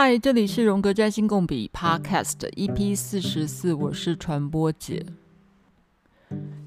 [0.00, 5.04] 嗨，这里是荣格占星共笔 Podcast EP 四十四，我是传播姐。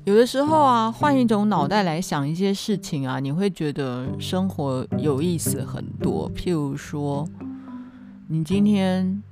[0.04, 6.30] 有的时候啊，换一种脑袋来想一些事情啊，你会觉得生活有意思很多。
[6.36, 7.26] 譬如说，
[8.28, 9.24] 你今天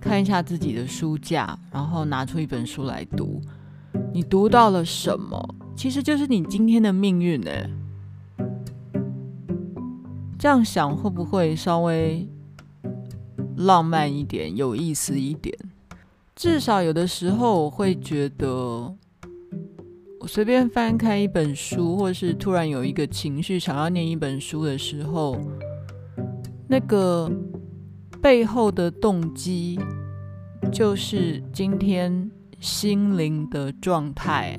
[0.00, 3.40] 看一下自己的书架，然后拿出一本书来读，
[4.12, 5.54] 你读到了什么？
[5.76, 7.52] 其实就是你今天的命运呢。
[10.36, 12.28] 这样想会不会稍微
[13.56, 15.56] 浪漫一点，有意思一点？
[16.34, 18.94] 至少有的时候我会觉得。
[20.18, 25.38] 我随便翻开一本书，或是突然有一个情绪想要念一本书的时候，
[26.66, 27.30] 那个
[28.20, 29.78] 背后的动机
[30.72, 34.58] 就是今天心灵的状态。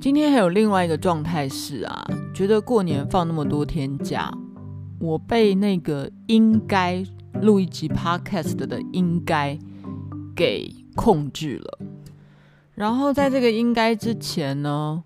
[0.00, 4.30] 今天还有另外一个状态是啊，觉得过年放那么多天假，
[4.98, 7.02] 我被那个应该
[7.42, 9.58] 录一集 podcast 的应该
[10.34, 11.78] 给控制了。
[12.74, 15.02] 然后在这个应该之前呢，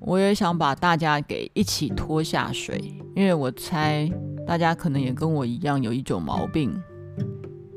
[0.00, 4.10] 我也想把大家给一起拖下水，因为我猜
[4.46, 6.72] 大家可能也跟我一样有一种毛病，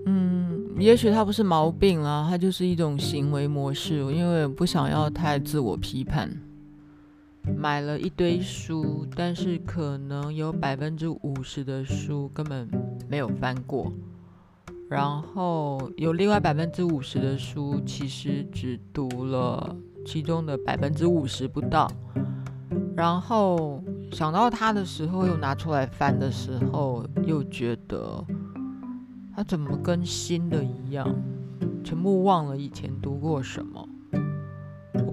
[0.05, 6.29] 嗯，也许它不是毛病啦，它就是一种行为模式，因为不想要太自我批判，
[7.57, 12.69] 买了一堆书，但是可能有百分之五十的书根本
[13.09, 13.91] 没有翻过。
[14.87, 21.91] 然后有另外百分之五十的书，其实只读了其中的百分之五十不到。
[22.95, 28.23] 然后想到他的时候，又拿出来翻的时候，又觉得
[29.35, 31.07] 他怎么跟新的一样，
[31.83, 33.89] 全部忘了以前读过什么。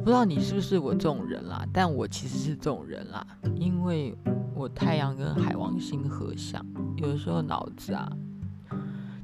[0.03, 4.15] 不知道你是不是我这种人啦，但我其实是这种人啦，因为
[4.55, 6.65] 我太阳跟海王星合相，
[6.97, 8.11] 有的时候脑子啊。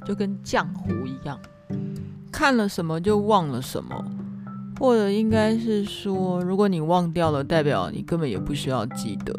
[0.07, 1.39] 就跟浆糊一样，
[2.33, 4.03] 看了什么就忘了什么，
[4.79, 9.35] 或者应该是说，如果你忘掉了，代表你根本也不需要记得。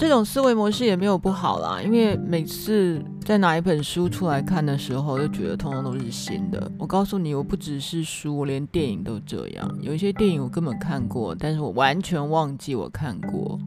[0.00, 6.72] 这种思维模式也没有不好啦，因为每次在拿一本书出来看的时候，就觉得通通都是新的。
[6.78, 9.78] 我告诉你，我不只是书，我连电影都这样。
[9.82, 13.60] 有一些电影我根本看过，但是我完全忘记我看过。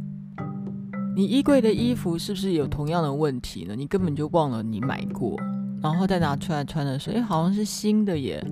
[1.15, 3.75] 你衣柜的衣服是不是有同样的问题呢？
[3.75, 5.39] 你根本就忘了你买过，
[5.83, 8.43] 然后再拿出来穿的时候，哎，好像是新的耶。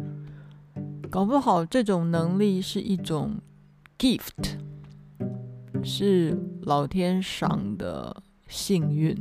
[1.10, 3.38] 搞不好这种能力是一种
[3.98, 4.60] gift，
[5.84, 9.16] 是老天赏的幸运，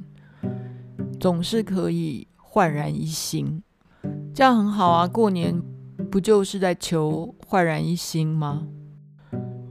[1.18, 3.62] 总是可以焕然一新，
[4.34, 5.08] 这样很好啊。
[5.08, 5.62] 过年
[6.10, 8.66] 不就是在求焕然一新吗？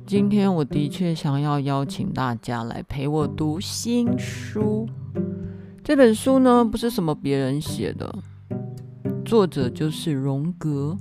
[0.05, 4.87] 今天我的确想要邀请大家来陪我读新书。
[5.83, 8.23] 这本书呢，不是什么别人写的，
[9.23, 10.97] 作者就是荣格。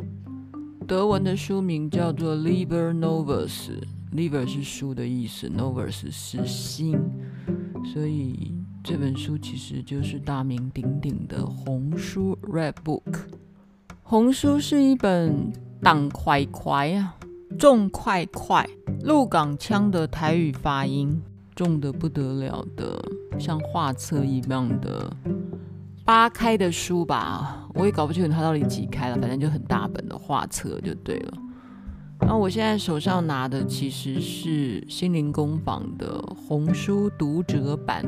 [0.87, 3.71] 德文的书名叫做《Liber Novus》
[4.19, 6.99] Liver 是书的意思，Novus 是心，
[7.95, 8.53] 所以
[8.83, 13.29] 这本书其实就是大名鼎鼎的红书 （Red Book）。
[14.03, 17.15] 红书是一本挡块块啊。
[17.57, 18.69] 重块块，
[19.05, 21.23] 鹿港腔的台语发音，
[21.55, 23.01] 重的不得了的，
[23.39, 25.11] 像画册一样的
[26.05, 31.39] 八开的书吧，我也搞不清楚它到底几开了，反正就很大本的画册就对了。
[32.21, 38.05] 然后我现在手上拿的其实是心灵工坊的红书读者版，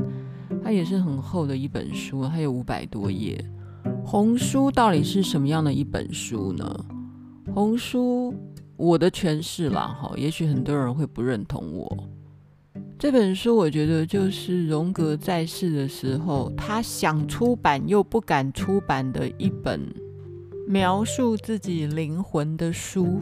[0.62, 3.42] 它也是很厚的一本书，它有五百多页。
[4.04, 6.84] 红书到底是什么样的一本书呢？
[7.54, 8.34] 红书。
[8.76, 12.08] 我的诠释啦，哈，也许很多人会不认同我。
[12.98, 19.82] 这本书，我觉得就是荣格在世的时候，他想出版又不敢出版的一本
[20.66, 23.20] 描述自己灵魂的书。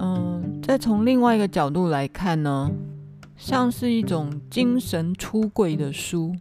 [0.00, 2.70] 嗯，再从另外一个角度来看呢，
[3.36, 6.34] 像是一种精神出柜的书，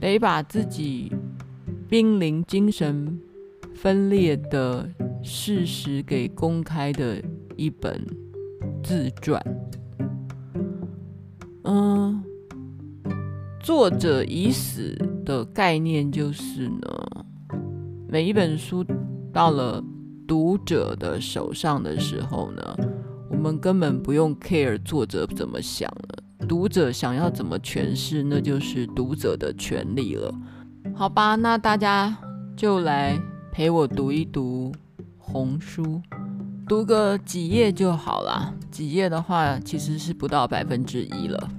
[0.00, 1.12] 得把自己
[1.88, 3.20] 濒临精神
[3.74, 4.88] 分裂的。
[5.24, 7.22] 事实给公开的
[7.54, 8.04] 一本
[8.82, 9.40] 自传，
[11.62, 12.20] 嗯，
[13.60, 17.24] 作者已死的概念就是呢，
[18.08, 18.84] 每一本书
[19.32, 19.80] 到了
[20.32, 22.62] 读者的手上的时候呢，
[23.28, 30.34] 我们根本不用 care 作者怎么想了，读者想要怎么诠释，那就是读者的权利了，
[30.94, 31.34] 好吧？
[31.34, 32.16] 那大家
[32.56, 33.20] 就来
[33.52, 34.72] 陪我读一读。
[35.18, 36.00] 红书
[36.66, 41.50] 读个几页就好啦，几页的话其实是不到百分之一了。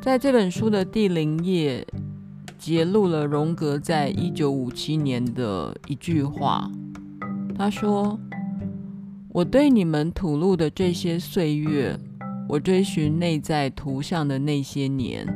[0.00, 1.86] 在这本书的第零页
[2.58, 6.70] 揭露了荣格在一九五七年的一句话。
[7.58, 8.16] 他说
[9.34, 11.98] ：“我对你们吐露的这些岁月，
[12.48, 15.26] 我追寻内在图像的那些年，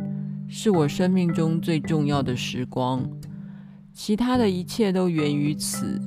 [0.49, 3.05] 是我生命中最重要的时光。
[3.93, 6.01] 其他的一切都源于此。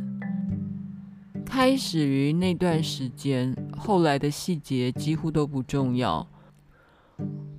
[1.45, 6.25] 开始于那段时间，后来的细节几乎都不重要。”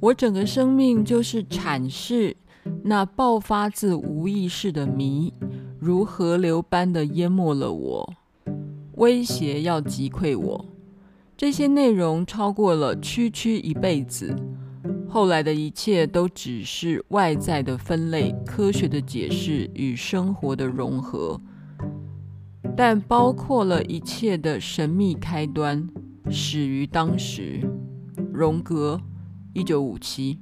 [0.01, 2.35] 我整个生命就是阐释
[2.83, 5.35] 那爆发自无意识的谜，
[5.79, 8.15] 如河流般的淹没了我，
[8.97, 10.67] 威胁要击溃我。
[11.37, 14.35] 这些内容超过了区区一辈子。
[15.09, 21.41] 后来的一切都只是外在的分类、科学的解释与生活的融合，
[22.77, 25.89] 但包括了一切的神秘开端，
[26.29, 27.61] 始于当时。
[28.33, 29.01] 荣格。
[29.55, 30.39] 一九五七，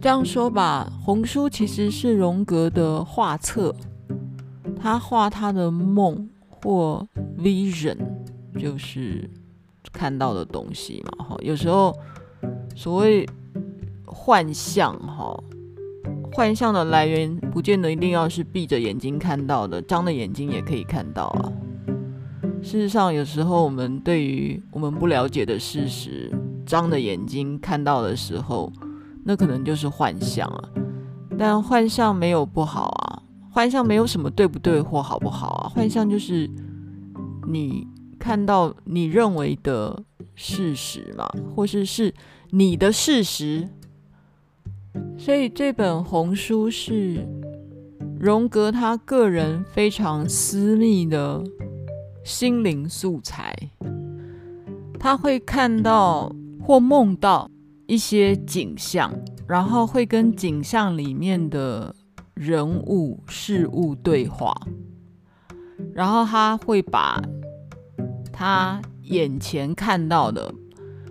[0.00, 3.72] 这样说吧，红书其实是荣格的画册，
[4.80, 6.28] 他画他的梦
[6.64, 7.06] 或
[7.38, 7.98] vision，
[8.58, 9.30] 就是
[9.92, 11.26] 看到的东西嘛。
[11.26, 11.94] 哈，有时候
[12.74, 13.28] 所谓
[14.06, 15.38] 幻象，哈，
[16.32, 21.52] 幻象的来源不见得一定要是闭着眼睛看到的，张着眼睛也可以看到啊。
[22.62, 26.32] 事实上，有时候我们对于我们不了解的事实，
[26.64, 28.72] 张着眼睛看到的时候，
[29.22, 30.70] 那可能就是幻象啊。
[31.36, 33.03] 但幻象没有不好啊，
[33.54, 35.68] 幻象没有什么对不对或好不好啊。
[35.68, 36.50] 幻象就是
[37.46, 37.86] 你
[38.18, 40.02] 看到你认为的
[40.34, 42.12] 事实嘛，或是是
[42.50, 43.68] 你的事实。
[45.16, 47.26] 所以这本红书是
[48.18, 51.42] 荣格他个人非常私密的
[52.24, 53.54] 心灵素材，
[54.98, 56.34] 他会看到。
[56.66, 57.46] 或梦到
[57.86, 59.12] 一些景象，
[59.46, 61.94] 然后会跟景象里面的
[62.34, 64.52] 人物事物对话，
[65.92, 67.22] 然后他会把
[68.32, 70.52] 他眼前看到的，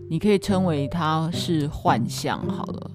[0.10, 2.92] 你可以称为他是幻象好了，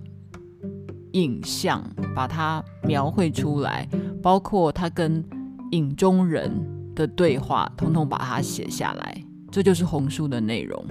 [1.12, 1.82] 影像，
[2.14, 3.88] 把它描绘出来，
[4.22, 5.24] 包括他跟
[5.70, 6.50] 影中人
[6.94, 10.84] 的对话，统统把它写下来，这就是红书的内容。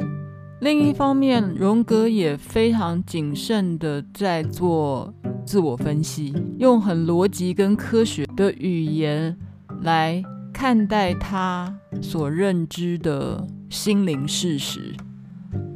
[0.62, 5.14] 另一方面，荣格也非常谨慎的在做
[5.48, 9.34] 自我分析，用很逻辑跟科学的语言
[9.82, 10.22] 来
[10.54, 14.94] 看待他所认知的心灵事实。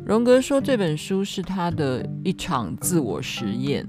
[0.06, 3.88] 荣格说，这本书是他的一场自我实验，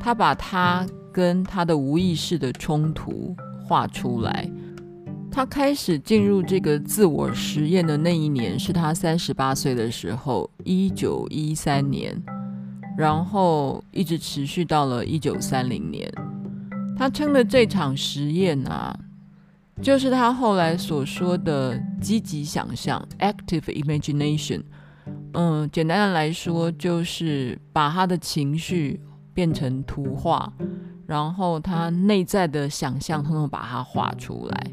[0.00, 4.50] 他把他跟他的无意识的冲突画出来。
[5.30, 12.16] 他开始进入这个自我实验的那一年是他三十八岁的时候，一九一三年，
[12.98, 16.12] 然后一直持续到了一九三零年。
[16.96, 18.98] 他称的这场实验啊，
[19.80, 24.64] 就是他后来所说的积极想象 （active imagination）。
[25.34, 29.00] 嗯，简单的来说，就是把他的情绪
[29.32, 30.52] 变成图画，
[31.06, 34.72] 然后他内在的想象通通把它画出来。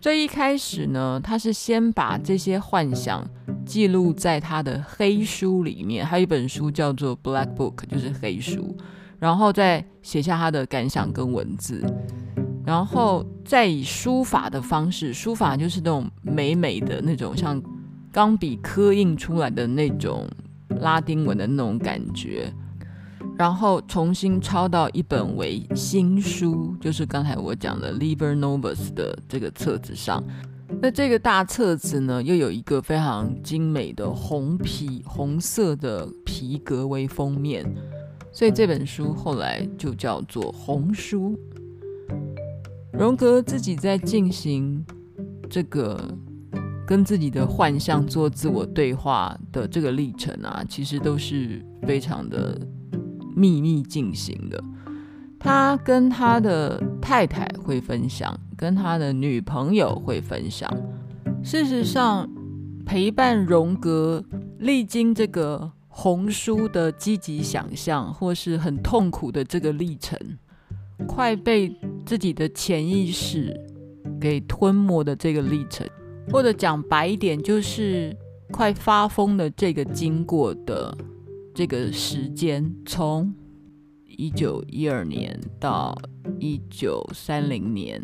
[0.00, 3.22] 这一开始呢，他是先把这些幻想
[3.64, 8.76] 记录在他的黑书里面，还有一本书叫做《Black Book》，就是黑书，
[9.18, 11.84] 然后再写下他的感想跟文字，
[12.64, 17.62] 然后再以书法的方式，书法就是那种美美的那种，像
[18.10, 20.28] 钢笔刻印出来的那种
[20.80, 22.52] 拉丁文的那种感觉。
[23.38, 30.22] 然后重新抄到一本为新书，就是刚才我讲的《Liber Novus》的这个册子上。
[30.80, 37.64] 那这个大册子呢，又有一个非常精美的红皮红色的皮革为封面，
[38.32, 41.36] 所以这本书后来就叫做《红书》。
[42.98, 44.84] 荣格自己在进行
[45.48, 45.98] 这个
[46.86, 52.58] 跟自己的幻象做自我对话的这个历程啊，其实都是非常的。
[53.34, 54.62] 秘密进行的，
[55.40, 60.70] 他跟他的太太会分享，跟他的女朋友会分享。
[61.42, 62.30] 事实上，
[62.86, 64.24] 陪伴荣格
[64.60, 70.16] 历经这个红书的积极想象，或是很痛苦的这个历程，
[71.08, 71.76] 快被
[72.06, 73.52] 自己的潜意识
[74.20, 75.84] 给吞没的这个历程，
[76.30, 78.16] 或者讲白一点，就是
[78.52, 80.96] 快发疯的这个经过的。
[81.52, 83.34] 这个时间从
[84.06, 85.92] 一九一二年到
[86.38, 88.00] 一九三零年，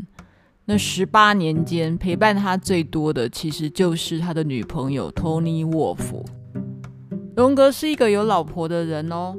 [0.71, 6.23] 那十八年间陪伴他最多的，其实就是他的女朋友托尼·沃夫。
[7.35, 9.35] 荣格是一个有老婆的人哦。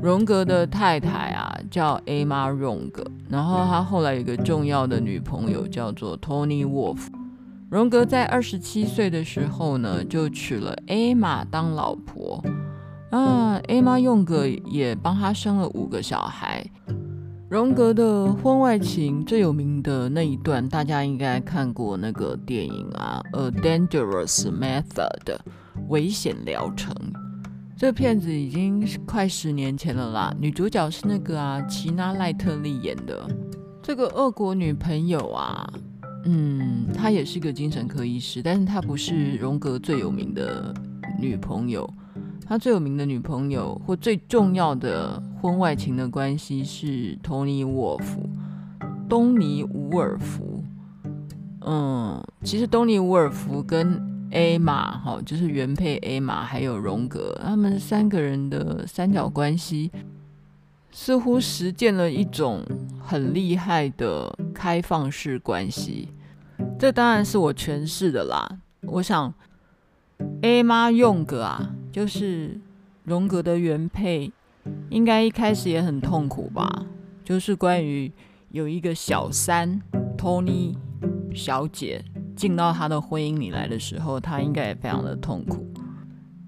[0.00, 7.08] 荣格的太太啊叫 Emma 荣格，然后他后来有一个重要的女朋友叫做 Tony Wolf。
[7.68, 12.42] 荣格在二十七岁的时候呢，就娶了 Emma 当老婆。
[13.10, 16.66] 啊，Emma 荣格也帮他生了五个小孩。
[17.56, 24.84] 荣格的婚外情最有名的那一段，大家应该看过那个电影啊，《A Dangerous Method》
[25.24, 25.40] 的
[25.88, 26.94] 危险疗程。
[27.74, 33.26] 这片子已经快十年前了啦，女主角是那个啊，齐娜·赖特利演的。
[33.82, 35.66] 这个俄国女朋友啊，
[36.26, 40.74] 嗯，她也是个精神科医师，但是她不是荣格最有名的
[41.18, 41.90] 女朋友。
[42.48, 48.28] 他最有名的女朋友或最重要的婚外情的关系是托尼沃夫，
[49.08, 50.62] 东尼伍尔夫。
[51.62, 54.00] 嗯，其实东尼伍尔夫跟
[54.30, 59.90] 艾玛哈，就是原配艾玛还有荣格，他们三个人的三角关系，
[60.92, 62.64] 似乎实践了一种
[63.00, 66.10] 很厉害的开放式关系。
[66.78, 68.48] 这当然是我诠释的啦。
[68.82, 69.34] 我想
[70.42, 71.75] 艾玛荣格啊。
[71.96, 72.60] 就是
[73.04, 74.30] 荣格的原配，
[74.90, 76.84] 应该一开始也很痛苦吧？
[77.24, 78.12] 就是关于
[78.50, 79.80] 有一个小三
[80.14, 80.76] 托尼
[81.34, 82.04] 小姐
[82.36, 85.66] 进到他的婚姻里来的时候，他应该也非常的痛苦。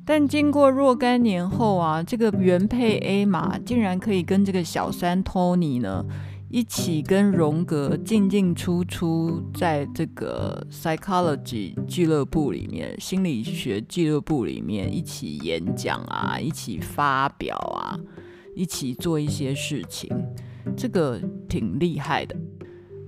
[0.04, 6.04] 但经过若干年后啊，这个原配 A 玛竟然可以跟这个小三托尼呢，
[6.50, 18.00] 一起跟荣格进进出出，在这个 psychology 俱乐部里面，心理学俱乐部里面一起演讲啊，一起发表啊，
[18.54, 20.10] 一起做一些事情，
[20.74, 22.34] 这个挺厉害的。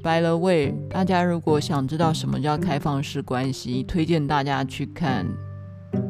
[0.02, 5.26] By the way，大家如果想知道什么叫开放式关系，推荐大家去看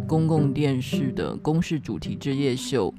[0.09, 2.93] 公共电视的《公视主题之夜秀》。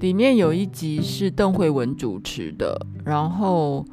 [0.00, 3.84] 里面有一集是邓惠文主持的，然后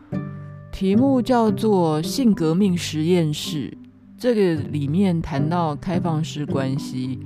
[0.71, 3.71] 题目叫做《性革命实验室》。
[4.17, 7.19] 这个里面谈到开放式关系，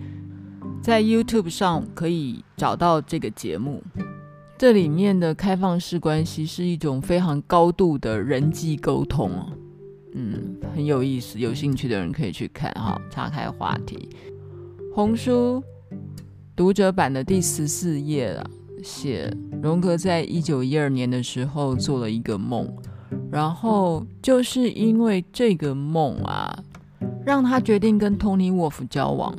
[0.82, 3.84] 在 YouTube 上可以找到这个节目。
[4.60, 9.32] 这里面的开放式关系是一种非常高度的人际沟通，
[10.14, 11.40] 嗯，很有意思。
[11.40, 13.00] 有兴趣的人可以去看哈。
[13.10, 14.10] 岔开话题，
[14.94, 15.64] 红书
[16.56, 18.48] 读者版的第十四页了。
[18.88, 19.30] 写
[19.62, 22.66] 荣格在一九一二年的时候做了一个梦，
[23.30, 26.64] 然后就是因为这个梦啊，
[27.26, 29.36] 让他决定跟托尼沃夫交往。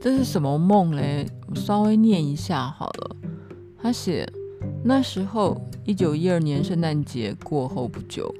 [0.00, 1.24] 这是什么梦嘞？
[1.46, 3.16] 我稍微念一下好了。
[3.80, 4.28] 他写
[4.82, 8.34] 那时候一九一二年圣诞节过后不久，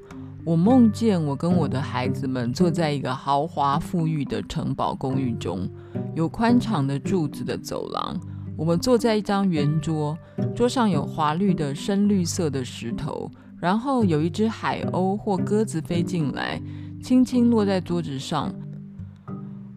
[0.44, 5.68] 我梦见我跟我的孩子们坐在一个豪华富裕的城堡公寓中，
[6.16, 8.20] 有宽敞的柱子的走廊。
[8.62, 10.16] 我们坐在一张圆桌，
[10.54, 13.28] 桌上有华绿的深绿色的石头，
[13.58, 16.62] 然后有一只海鸥或鸽子飞进来，
[17.02, 18.54] 轻轻落在桌子上。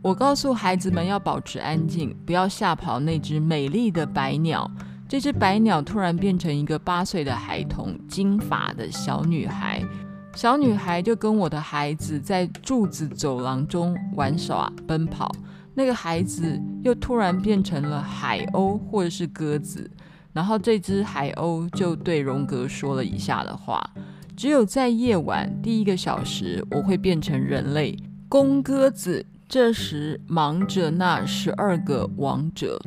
[0.03, 4.69] 我告诉孩子们要保持安静，不要吓跑那只美丽的白鸟。
[5.09, 9.83] 这只白鸟突然变成一个八岁的孩童，金发的小女孩。
[10.35, 15.31] 小女孩就跟我的孩子在柱子走廊中玩耍、奔跑。
[15.75, 19.91] 那个孩子又突然变成了海鸥或者是鸽子，
[20.33, 23.81] 然后这只海鸥就对荣格说了以下的话：
[24.35, 27.95] 只有在夜晚第一个小时，我会变成人类。
[28.29, 32.79] 公鸽子这时忙着那十二个王者。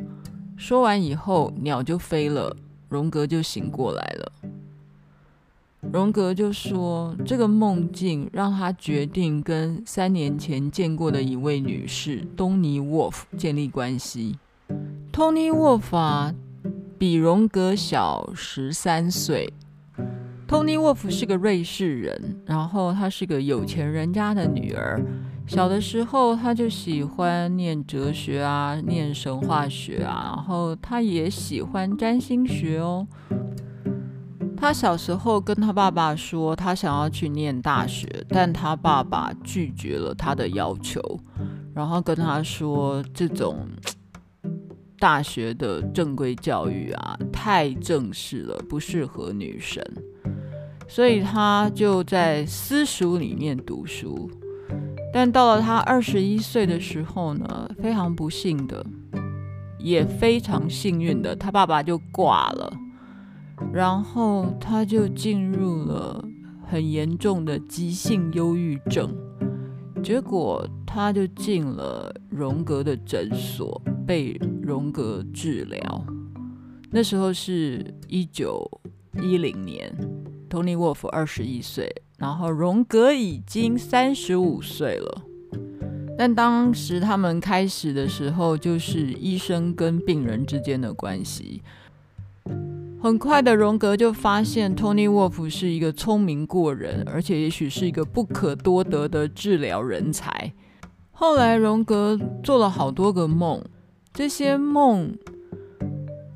[0.57, 2.55] 说完以后，鸟就飞了，
[2.89, 4.31] 荣格就醒过来了。
[5.81, 14.37] 荣格就说：“这个梦境让他决定跟三年前见过的一位女士东尼沃夫建立关系。
[15.11, 16.33] 东尼沃夫啊，
[16.97, 19.51] 比荣格小十三岁。
[20.45, 25.01] 东尼沃夫是个瑞士人，然后她是个有钱人家的女儿。
[25.47, 33.07] 小的时候，她就喜欢念哲学啊，念神话学啊，然后她也喜欢占星学哦。”
[34.59, 41.01] 他小时候跟他爸爸说，他想要去念大学，但他爸爸拒绝了他的要求，
[41.73, 43.65] 然后跟他说，这种
[44.99, 49.81] 大学的正规教育啊，太正式了，不适合女生，
[50.89, 54.29] 所以他就在私塾里面读书。
[55.13, 58.85] 但到了他二十一岁的时候呢，非常不幸的，
[59.79, 62.71] 也非常幸运的，他爸爸就挂了。
[63.73, 66.23] 然后他就进入了
[66.65, 69.15] 很严重的急性忧郁症，
[70.03, 76.05] 结果他就进了荣格的诊所，被荣格治疗。
[76.91, 78.67] 那时候是一九
[79.21, 79.95] 一零年
[80.49, 81.87] ，Tony Wolf 二十一岁，
[82.17, 85.21] 然后荣格已经三十五岁了。
[86.17, 91.61] 但当时他们开始的时候，就是医生跟病人之间的关系。
[93.01, 100.51] 很快的，荣格就发现 Tony Wolf 是一个聪明过人，而且也许是一个不可多得的治疗人才。
[101.11, 103.63] 后来，荣格做了好多个梦，
[104.13, 105.17] 这些梦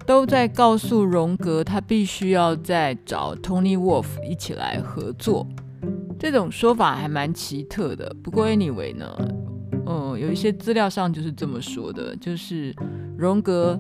[0.06, 5.46] 都在告诉荣格，他必须要再找 Tony Wolf 一起来合作。
[6.18, 8.16] 这种说法还蛮奇特的。
[8.24, 9.06] 不过，anyway 呢，
[9.86, 12.74] 嗯，有一些资料上就是这么说的，就是
[13.18, 13.78] 荣格。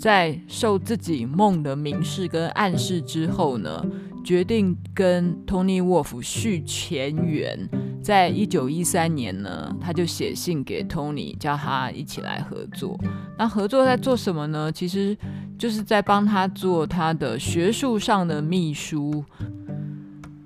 [0.00, 3.84] 在受自己梦的明示跟暗示之后呢，
[4.24, 7.68] 决定跟 Tony Wolf 续前缘。
[8.02, 12.98] 在一九一三年呢，他就写信给 Tony，叫他一起来合作。
[13.36, 14.72] 那合作在做什么呢？
[14.72, 15.14] 其实
[15.58, 19.22] 就是在帮他做他的学术上的秘书。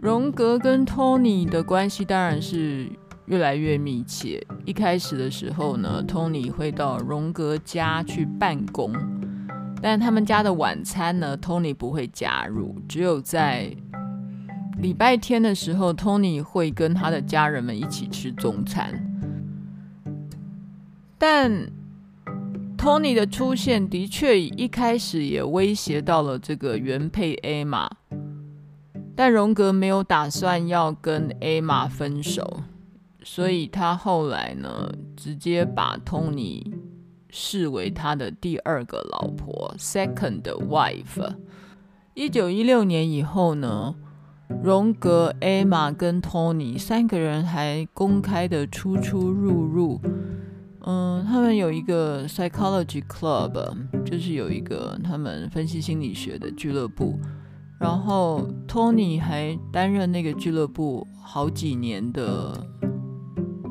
[0.00, 2.90] 荣格跟 Tony 的关系当然是
[3.26, 4.44] 越来越密切。
[4.64, 8.92] 一开始的时候呢，Tony 会到荣格家去办公。
[9.86, 13.70] 但他们家的晚餐呢，Tony 不会加入，只有在
[14.78, 18.94] 礼拜天的时候，Tony 会跟他的家人们一起吃中餐。
[21.18, 21.52] 但
[22.78, 27.86] Tony 的出现的确一开始也威胁到了这个原配 Emma，
[29.14, 32.62] 但荣格没有打算要跟 Emma 分手，
[33.22, 36.72] 所以他后来呢，直接把 Tony
[37.36, 41.34] 视为他的第二个老婆，second wife。
[42.14, 43.92] 一九一六年以后呢，
[44.62, 50.00] 荣格、Emma 跟 Tony 三个人还公开的出出入入。
[50.82, 53.52] 嗯，他们有一个 psychology club，
[54.04, 57.18] 就是有一个他们分析心理学的俱乐部。
[57.80, 62.64] 然后 Tony 还担任那个俱乐部好几年的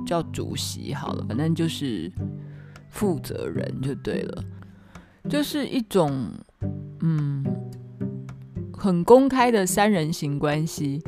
[0.05, 0.93] 叫主席。
[0.93, 2.11] 好了，反正就是。
[2.93, 4.43] 负责人就对了，
[5.27, 6.29] 就是一种
[7.01, 7.43] 嗯
[8.71, 11.01] 很公开的三人行关系。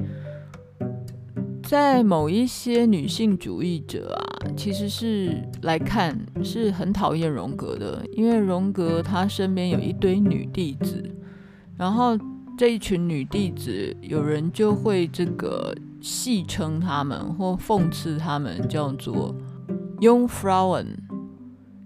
[1.61, 11.03] 在某一些女性主义者啊，其实是来看是很讨厌荣格的，因为荣格他身边有一堆女弟子，
[11.77, 12.17] 然后
[12.57, 19.35] 这一群女弟子有人就会这个戏称他们或讽刺他们，叫做
[19.99, 21.04] Young Frauen。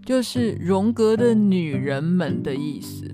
[0.10, 3.06] 就是荣格的女人们的意思，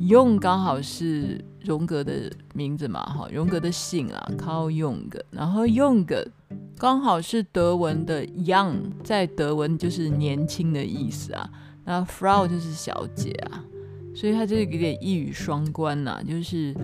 [0.00, 6.04] 用刚好是荣格的名字嘛，哈，荣格的姓啊，Carl Jung，然后 Jung
[6.76, 11.48] 刚好是德文的 young，在德文就是年轻的意思啊，
[11.86, 13.64] 那 Frau 就是小姐啊，
[14.14, 16.74] 所以他这个有点一语双关呐、就是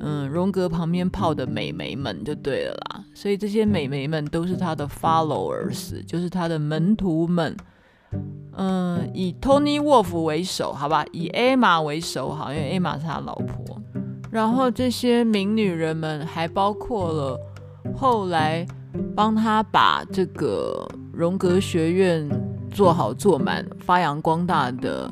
[0.00, 7.56] 嗯，荣格旁边泡的美眉们就对了啦，所以这些美眉们都是他的 followers，就是他的门徒们。
[8.56, 13.80] 嗯，以 Tony Wolf 为首，好吧，以 Emma 为首，好，因为 Emma 是他老婆。
[14.30, 17.40] 然后这些名女人们还包括了
[17.96, 18.66] 后来
[19.14, 22.28] 帮他把这个荣格学院
[22.70, 25.10] 做好做满、发扬光大的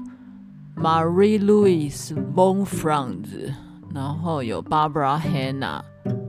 [0.76, 3.52] Marie-Louise von Franz，
[3.94, 5.80] 然后有 Barbara Hanna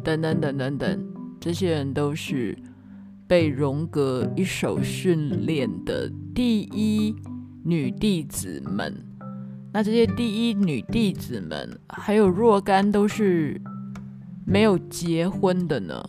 [0.03, 1.07] 等等等等等，
[1.39, 2.57] 这些人都是。
[3.29, 7.15] 被荣格一手训练的第一
[7.63, 8.95] 女弟子们，
[9.73, 13.59] 那这些第一女弟子们还有若干都是
[14.45, 16.07] 没有结婚的呢。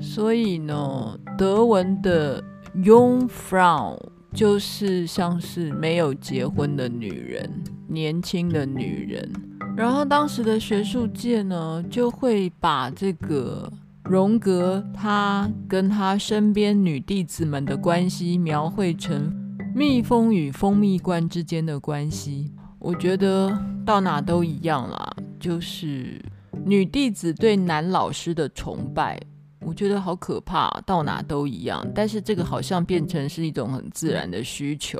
[0.00, 2.42] 所以呢，德文的
[2.78, 3.96] Jungfrau
[4.32, 7.48] 就是像是没有结婚的女人，
[7.86, 9.32] 年轻的女人。
[9.76, 13.72] 然后当时的学术界呢，就会把这个。
[14.06, 19.34] 荣格他跟他身边女弟子们的关系描绘成
[19.74, 26.24] 蜜蜂与蜂蜜罐之间的关系，我觉得到哪都一样啦，就是
[26.64, 29.20] 女弟子对男老师的崇拜，
[29.62, 31.84] 我觉得好可怕，到哪都一样。
[31.92, 34.96] 但是这个好像变成是一种很自然的需求。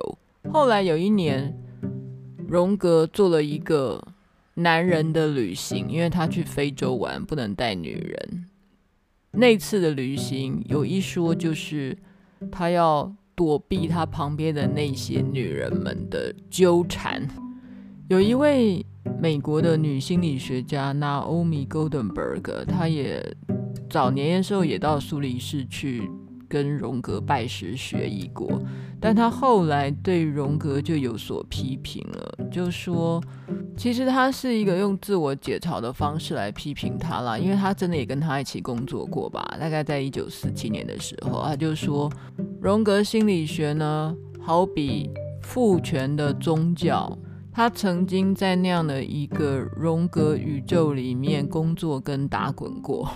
[0.52, 1.56] 后来有一年，
[2.48, 4.04] 荣格做了一个
[4.54, 8.46] 男人的旅行，因为他去非洲玩，不能带女人。
[9.30, 11.96] 那次的旅行有一说，就是
[12.50, 17.26] 他要躲避他旁边的那些女人们的纠缠。
[18.08, 18.84] 有一位
[19.18, 23.24] 美国的女心理学家 Naomi Goldenberg，她也
[23.88, 26.10] 早年的时候也到苏黎世去
[26.48, 28.60] 跟荣格拜师学艺过，
[29.00, 33.22] 但她后来对荣格就有所批评了，就说
[33.76, 39.42] 其实他是一个用自我解嘲的方式来批评他啦，因为他真的也跟他一起工作过吧？
[39.58, 42.08] 大概在一九四七年的时候，他就说，
[42.64, 45.10] 荣格心理学呢，好比
[45.42, 47.18] 父权的宗教。
[47.52, 53.10] 他曾经在那样的一个荣格宇宙里面工作跟打滚过。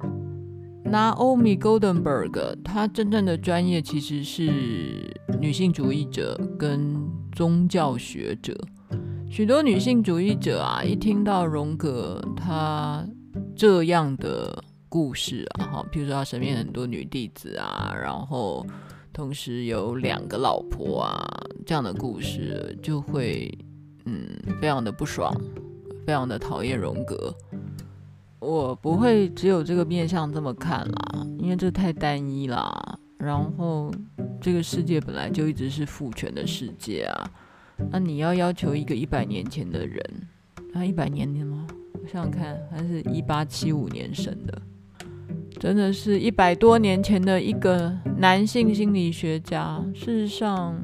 [0.90, 6.96] Naomi Goldenberg，他真正的专业其实是女性主义者跟
[7.32, 8.58] 宗教学者。
[9.28, 13.06] 许多女性主义者啊，一听到荣格他
[13.54, 18.66] 这样的故事啊，哈，譬如说他身边很多女弟子啊，然后
[19.12, 21.26] 同时有两个老婆啊，
[21.66, 23.52] 这样的故事就会
[24.06, 24.28] 嗯，
[24.60, 25.34] 非常的不爽，
[26.06, 27.34] 非常的讨厌荣格。
[28.40, 32.98] 我不会只有这个面向这么看啦，因为这太单一啦。
[33.18, 33.92] 然后
[34.40, 37.30] 这个世界本来就一直是父权的世界啊。
[37.90, 40.28] 那你要要求一个一百年前的人，
[40.72, 41.66] 啊，一百年前吗？
[41.94, 44.62] 我想想看，还是一八七五年生的，
[45.58, 49.84] 真的是一百多年前的一个男性心理学家。
[49.92, 50.80] 事实上，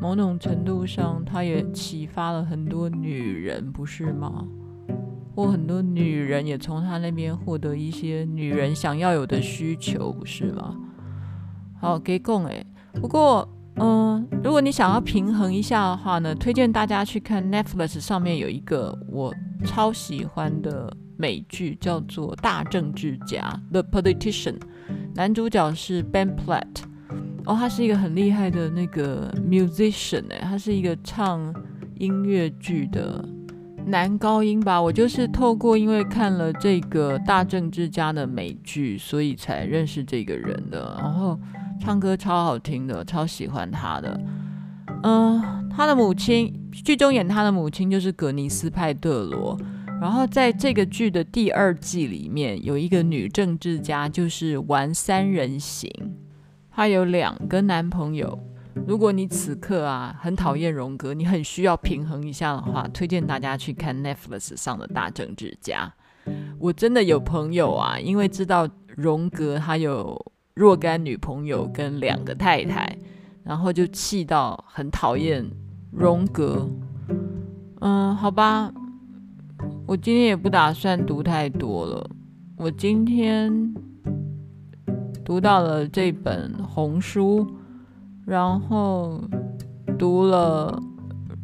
[0.00, 4.46] 某种程度上，他也启发了很多女人，不是吗？
[5.34, 10.76] 或很多女人也从他那边获得一些女人想要有的需求，不是吗？
[11.80, 12.64] 好，给供诶。
[13.00, 13.48] 不过。
[13.78, 19.30] 嗯，如果你想要平衡一下的话呢，推荐大家去看 Netflix 上面有一个我
[19.66, 24.56] 超喜欢的美剧，叫做《大政治家》The Politician，
[25.14, 26.84] 男主角是 Ben Platt，
[27.44, 31.54] 哦，他是一个很厉害的那个 musician 哎，他是一个唱
[31.98, 33.24] 音乐剧的
[33.86, 34.80] 男高音吧。
[34.80, 41.38] 我就是透过因为看了这个《大政治家》的美剧，所以才认识这个人的，然后。
[41.78, 44.18] 唱歌超好听的，超喜欢他的。
[45.02, 49.54] 嗯、他的母亲剧中演他的母亲就是葛尼斯派特罗。
[50.00, 55.90] 然后在这个剧的第二季里面，有一个女政治家，就是玩三人行。
[56.70, 58.38] 她有两个男朋友。
[58.86, 65.92] 如果你此刻啊很讨厌荣格，你很需要平衡一下的话，推荐大家去看 Netflix 上的大政治家。
[66.58, 70.32] 我真的有朋友啊，因为知道荣格他有。
[70.56, 72.96] 若干女朋友跟两个太太，
[73.44, 75.44] 然后就气到很讨厌
[75.92, 76.66] 荣格。
[77.80, 78.72] 嗯，好吧，
[79.86, 82.10] 我今天也不打算读太多了。
[82.56, 83.72] 我今天
[85.24, 87.46] 读到了这本红书，
[88.24, 89.20] 然后
[89.96, 90.82] 读了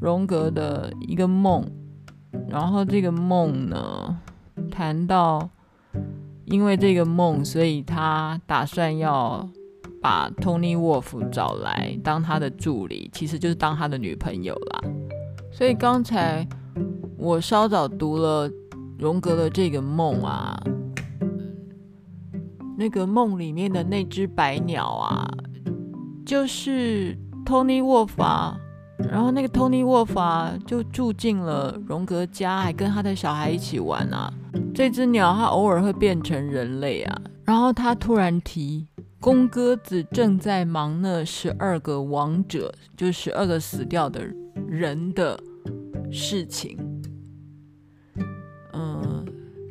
[0.01, 1.65] 荣格的一个梦，
[2.49, 4.19] 然后这个梦呢，
[4.71, 5.49] 谈到。
[6.45, 9.49] 因为这个梦，所以他打算要
[10.03, 14.83] 把 Toni Wolff 找来当他的助理，其实就是当他的女朋友啦。
[15.51, 16.47] 所以刚才
[17.23, 18.51] 我稍早读了
[18.99, 20.61] 荣格的这个梦啊，
[22.77, 25.31] 那个梦里面的那只白鸟啊，
[26.27, 28.59] 就是 Toni Wolff 啊。
[29.09, 34.29] 然后那个 Toni Wolff 啊，就住进了荣格家，还跟他的小孩一起玩啊。
[34.75, 37.23] 这只鸟它偶尔会变成人类啊。
[37.45, 38.89] 然后他突然提，
[39.21, 44.27] 公鸽子正在忙那十二个亡者，就十二个死掉的
[44.67, 45.39] 人的
[46.11, 46.77] 事情。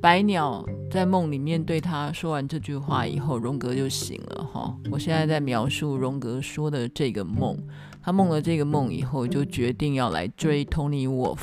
[0.02, 4.76] 白鸟在梦里面对他说完这句话以后，荣格就醒了哈。
[4.90, 7.56] 我现在在描述荣格说的这个梦。
[8.04, 11.38] 他梦了这个梦以后，就决定要来追 Tony Wolf，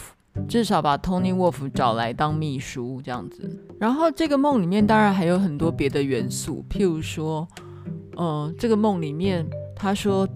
[0.49, 3.65] 至少把 Tony Wolff 找来当秘书这样子。
[3.79, 7.47] 然后这个梦里面当然还有很多别的元素，譬如说，
[8.17, 10.29] 呃，这个梦里面他说，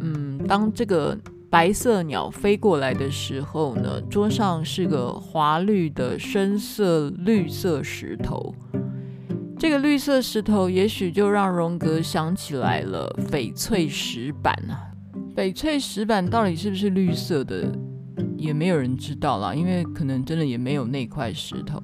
[0.00, 1.18] 嗯，当这个
[1.50, 8.54] 白色鸟飞过来的时候呢，桌上是个华绿的深色绿色石头，
[9.58, 14.94] 这个绿色石头也许就让荣格想起来了翡翠石板啊。
[15.34, 17.72] 翡翠石板到底是不是绿色的，
[18.36, 21.82] 也没有人知道啦，因为可能真的也没有那块石头。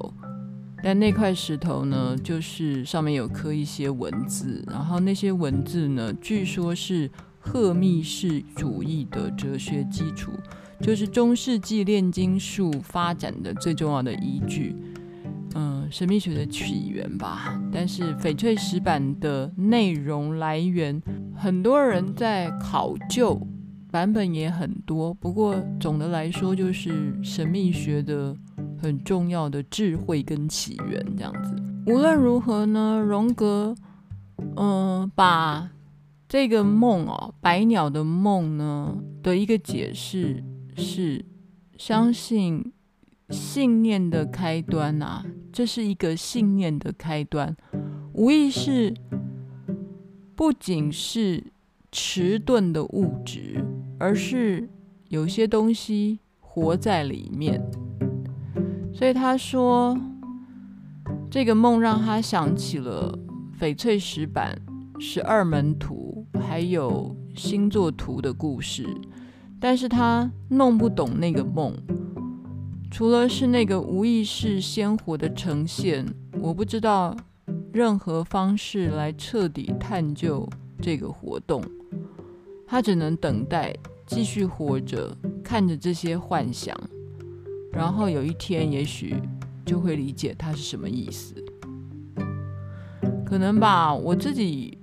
[0.81, 7.11] 但那块石头呢，就是上面有刻一些文字，然后那些文字呢，据说是
[7.46, 10.32] 赫密士主义的哲学基础，
[10.80, 14.74] 就是中世纪炼金术发展的最重要的依据。
[15.54, 17.59] 嗯，神秘学的起源吧。
[17.72, 21.00] 但是翡翠石板的内容来源，
[21.37, 23.40] 很多人在考究，
[23.92, 25.14] 版本也很多。
[25.14, 28.37] 不过总的来说，就是神秘学的
[28.76, 31.54] 很重要的智慧跟起源这样子。
[31.87, 33.74] 无论如何呢，荣格，
[34.56, 35.70] 嗯，把
[36.29, 40.43] 这个梦哦，白鸟的梦呢的一个解释
[40.77, 41.25] 是，
[41.77, 42.73] 相信。
[43.31, 47.57] 信念的开端啊，这是一个信念的开端。
[48.12, 48.95] 无意识
[50.37, 51.43] 不仅是
[51.91, 53.65] 迟钝的物质，
[53.99, 54.69] 而是
[55.09, 57.61] 有些东西活在里面。
[58.95, 59.99] 所以他说，
[61.29, 63.19] 这个梦让他想起了
[63.59, 64.57] 翡翠石板、
[65.01, 66.06] 十二门徒，
[66.38, 68.87] 还有星座图的故事。
[69.59, 71.75] 但是他弄不懂那个梦，
[72.90, 76.07] 除了是那个无意识鲜活的呈现，
[76.40, 77.16] 我不知道
[77.72, 80.46] 任何方式来彻底探究
[80.81, 81.62] 这个活动。
[82.66, 83.75] 他只能等待，
[84.07, 86.77] 继续活着，看着这些幻想，
[87.72, 89.16] 然后有一天也许
[89.64, 91.35] 就会理解它是什么意思。
[93.25, 94.77] 可能吧，我自己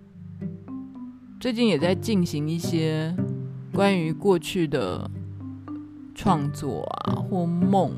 [1.44, 3.14] 最近也在进行一些。
[3.74, 5.12] 关于过去的
[6.16, 7.92] 创作啊，或梦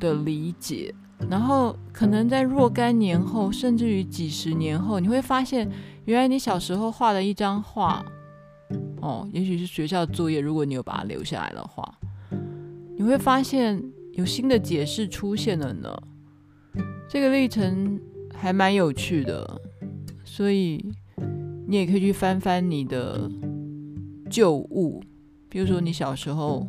[0.00, 0.92] 的理解，
[1.30, 5.70] 然后可能在若干年后，甚至于几十年后，你会发现，
[6.06, 8.04] 原来你小时候画的一张画，
[9.00, 11.96] 哦，也许是学校作业，如果你有把它留下来的话，
[12.96, 13.80] 你会发现
[14.14, 15.96] 有新的解释出现了呢。
[17.08, 18.00] 这个历程
[18.34, 19.60] 还蛮有趣的，
[20.24, 20.84] 所以
[21.66, 23.30] 你也可以去翻翻你的。
[24.30, 25.00] 旧物，
[25.48, 26.66] 比如说你小时候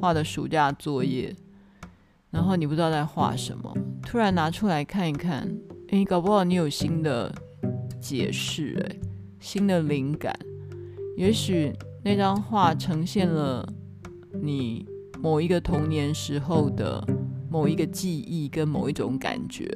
[0.00, 1.34] 画的暑假作业，
[2.30, 5.50] 然后你不知道在画什么，突然拿出来看一看，
[5.88, 7.34] 诶，搞不好你有新的
[8.00, 9.00] 解释，诶，
[9.40, 10.32] 新的灵感。
[11.16, 11.72] 也许
[12.04, 13.68] 那张画呈现了
[14.40, 14.86] 你
[15.20, 17.04] 某一个童年时候的
[17.50, 19.68] 某一个记忆跟某一种感觉。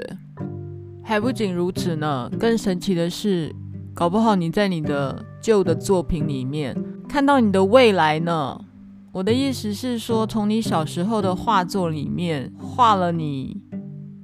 [1.03, 3.53] 还不仅如此呢，更神奇的是。
[3.97, 6.77] 搞不好你在你的旧的作品里面
[7.09, 8.61] 看到你的未来呢。
[9.11, 13.59] 我的意思是说，从你小时候的画作里面画了你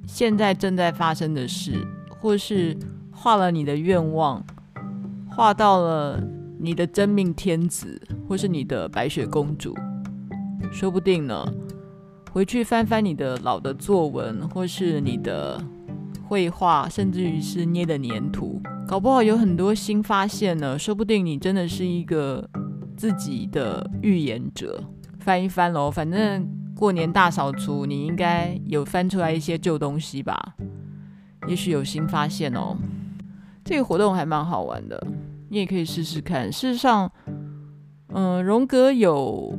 [0.05, 1.73] 现在正在发生的事，
[2.21, 2.77] 或是
[3.09, 4.45] 画了你的愿望，
[5.27, 6.21] 画到了
[6.59, 9.75] 你的真命天子，或是你的白雪公主，
[10.71, 11.43] 说不定呢。
[12.31, 15.59] 回去翻翻你的老的作文，或是你的
[16.27, 18.61] 绘画，甚至于是捏的黏土。
[18.87, 22.47] 搞不好有很多新发现呢，说不定你真的是一个
[22.95, 24.83] 自己的预言者。
[25.19, 30.55] 翻一翻喽，反正过年大扫除，你应该有翻出来一些旧东西吧？
[31.47, 32.77] 也许有新发现哦。
[33.63, 35.01] 这个活动还蛮好玩的，
[35.49, 36.51] 你也可以试试看。
[36.51, 37.09] 事实上，
[38.09, 39.57] 嗯，荣格有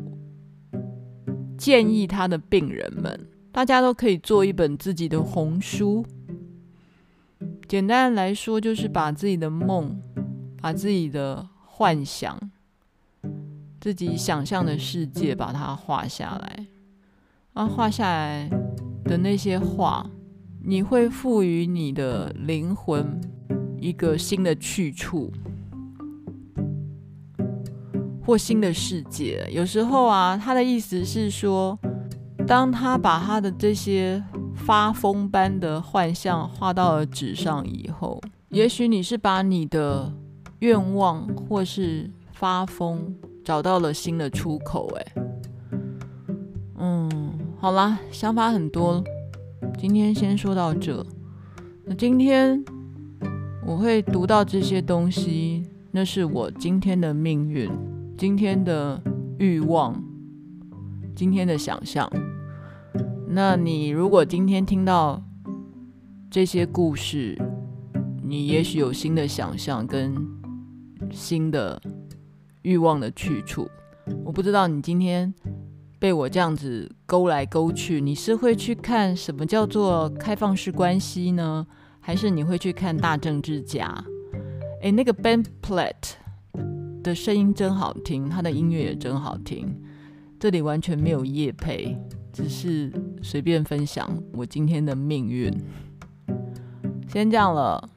[1.57, 3.19] 建议他的病人们，
[3.51, 6.05] 大家都可以做一本自己的红书。
[7.67, 9.99] 简单来说，就是把自己的梦、
[10.61, 12.39] 把自己的幻想、
[13.81, 16.67] 自己想象的世界，把它画下来。
[17.55, 18.51] 啊，画下来
[19.05, 20.05] 的那些画，
[20.63, 23.19] 你会赋予你的灵魂
[23.81, 25.33] 一个新的去处，
[28.23, 29.49] 或新的世界。
[29.51, 31.79] 有时候啊，他的意思是说，
[32.47, 34.23] 当他把他的这些。
[34.55, 40.13] 发疯般的幻象画到了纸上以后，也许你是把你的
[40.61, 43.15] 愿望或是发疯
[43.45, 44.89] 找到了新的出口。
[44.97, 45.13] 哎，
[46.79, 49.03] 嗯，好啦，想法很多，
[49.77, 51.05] 今天先说到这。
[51.85, 52.65] 那今天
[53.67, 57.71] 我会读到这些东西，那是我今天的命运，
[58.17, 59.03] 今天的
[59.39, 60.03] 欲望，
[61.15, 62.11] 今天的想象。
[63.35, 65.21] 那你如果今天听到
[66.31, 67.37] 这些故事，
[68.23, 70.15] 你也许有新的想象跟
[71.11, 71.83] 新的
[72.63, 73.69] 欲望的去处。
[74.25, 75.35] 我不知道你今天
[75.99, 81.67] 被我这样子勾来勾去，你是会去看什么叫做开放式关系呢？
[81.99, 83.93] 还是你会去看大政治家？
[84.83, 86.13] 诶，那个 Ben Platt
[87.03, 89.77] 的声音真好听，他的音乐也真好听。
[90.39, 91.99] 这里完全没有夜配。
[92.35, 92.93] 只是
[93.23, 95.51] 随便分享我今天的命运，
[97.09, 97.89] 先这样了，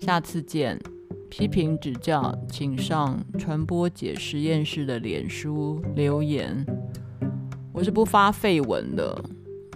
[0.00, 0.80] 下次见。
[1.28, 6.64] 批评指教，请上传播姐实验室的脸书留言。
[7.72, 9.20] 我是不发废文的，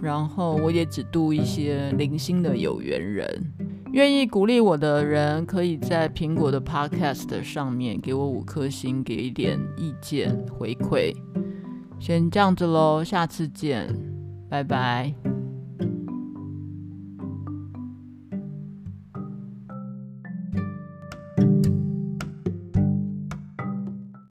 [0.01, 3.53] 然后我也只读一些零星的有缘人。
[3.91, 11.13] 愿意鼓励我的人，可以在苹果的 Podcast 上面给我五颗星，给一点意见回馈。
[11.99, 13.93] 先这样子喽，下次见，
[14.49, 15.38] 拜拜。